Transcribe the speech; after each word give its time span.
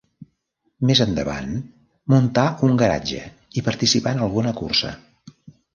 Més 0.89 1.01
endavant 1.05 1.51
muntà 2.15 2.47
un 2.69 2.75
garatge 2.83 3.23
i 3.61 3.67
participà 3.71 4.19
en 4.19 4.27
alguna 4.31 4.59
cursa. 4.65 4.99